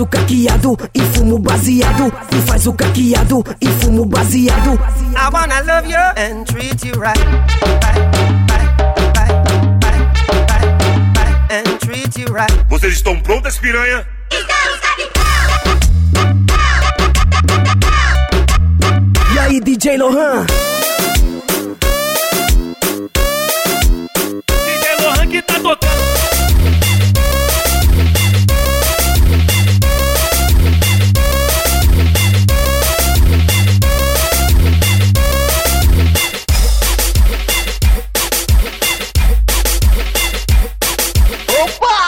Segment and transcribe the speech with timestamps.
[0.00, 2.04] faz o caqueado e fumo baseado.
[2.32, 4.72] Me faz o caqueado e fumo baseado.
[5.14, 7.18] I wanna love you and treat you right.
[11.50, 12.52] and treat you right.
[12.68, 14.06] Vocês estão prontas, piranha?
[14.30, 14.80] Estamos
[19.34, 20.46] E aí, DJ Lohan?
[41.60, 41.99] Opa!